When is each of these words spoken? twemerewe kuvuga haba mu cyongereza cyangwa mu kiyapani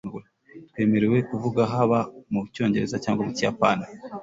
twemerewe 0.69 1.17
kuvuga 1.29 1.61
haba 1.73 1.99
mu 2.31 2.39
cyongereza 2.53 2.95
cyangwa 3.03 3.21
mu 3.27 3.31
kiyapani 3.37 3.85